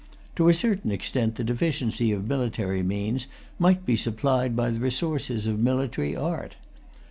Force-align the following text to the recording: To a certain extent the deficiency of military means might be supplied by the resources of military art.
To 0.35 0.49
a 0.49 0.53
certain 0.55 0.89
extent 0.89 1.35
the 1.35 1.43
deficiency 1.43 2.11
of 2.11 2.27
military 2.27 2.81
means 2.81 3.27
might 3.59 3.85
be 3.85 3.95
supplied 3.95 4.55
by 4.55 4.71
the 4.71 4.79
resources 4.79 5.45
of 5.45 5.59
military 5.59 6.15
art. 6.15 6.55